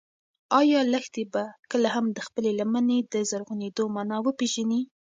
ایا 0.59 0.79
لښتې 0.93 1.23
به 1.33 1.43
کله 1.71 1.89
هم 1.95 2.05
د 2.11 2.19
خپلې 2.27 2.51
لمنې 2.59 2.99
د 3.13 3.15
زرغونېدو 3.29 3.83
مانا 3.95 4.17
وپېژني؟ 4.21 4.81